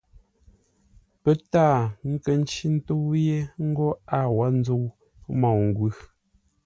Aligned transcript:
Pə́ 1.21 1.35
taa 1.51 1.79
nkə́ 2.11 2.35
ncí 2.41 2.65
ńtə́u 2.75 3.07
yé 3.27 3.37
ńgó 3.67 3.87
a 4.17 4.19
wó 4.35 4.45
ńzə́u 4.59 4.83
môu-ngwʉ̂. 5.39 5.91